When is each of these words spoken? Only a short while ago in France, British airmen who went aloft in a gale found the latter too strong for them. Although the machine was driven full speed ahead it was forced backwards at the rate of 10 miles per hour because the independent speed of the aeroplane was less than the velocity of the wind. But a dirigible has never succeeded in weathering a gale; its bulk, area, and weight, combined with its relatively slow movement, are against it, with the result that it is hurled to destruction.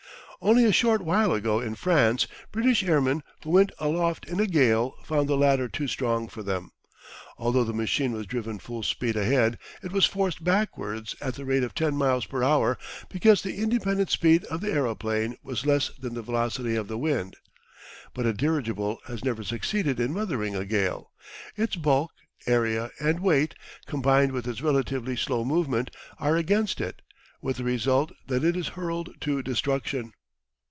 Only 0.43 0.65
a 0.65 0.71
short 0.71 1.03
while 1.03 1.33
ago 1.33 1.59
in 1.59 1.75
France, 1.75 2.25
British 2.51 2.81
airmen 2.81 3.21
who 3.43 3.51
went 3.51 3.71
aloft 3.77 4.27
in 4.27 4.39
a 4.39 4.47
gale 4.47 4.95
found 5.03 5.29
the 5.29 5.37
latter 5.37 5.67
too 5.67 5.87
strong 5.87 6.27
for 6.27 6.41
them. 6.41 6.71
Although 7.37 7.63
the 7.63 7.75
machine 7.75 8.11
was 8.13 8.25
driven 8.25 8.57
full 8.57 8.81
speed 8.81 9.15
ahead 9.15 9.59
it 9.83 9.91
was 9.91 10.07
forced 10.07 10.43
backwards 10.43 11.15
at 11.21 11.35
the 11.35 11.45
rate 11.45 11.61
of 11.61 11.75
10 11.75 11.95
miles 11.95 12.25
per 12.25 12.43
hour 12.43 12.79
because 13.07 13.43
the 13.43 13.57
independent 13.59 14.09
speed 14.09 14.43
of 14.45 14.61
the 14.61 14.71
aeroplane 14.71 15.35
was 15.43 15.67
less 15.67 15.91
than 15.99 16.15
the 16.15 16.23
velocity 16.23 16.75
of 16.75 16.87
the 16.87 16.97
wind. 16.97 17.37
But 18.15 18.25
a 18.25 18.33
dirigible 18.33 18.97
has 19.05 19.23
never 19.23 19.43
succeeded 19.43 19.99
in 19.99 20.15
weathering 20.15 20.55
a 20.55 20.65
gale; 20.65 21.11
its 21.55 21.75
bulk, 21.75 22.09
area, 22.47 22.89
and 22.99 23.19
weight, 23.19 23.53
combined 23.85 24.31
with 24.31 24.47
its 24.47 24.61
relatively 24.63 25.15
slow 25.15 25.45
movement, 25.45 25.91
are 26.17 26.35
against 26.35 26.81
it, 26.81 27.03
with 27.43 27.57
the 27.57 27.63
result 27.63 28.11
that 28.25 28.43
it 28.43 28.57
is 28.57 28.69
hurled 28.69 29.11
to 29.19 29.43
destruction. 29.43 30.13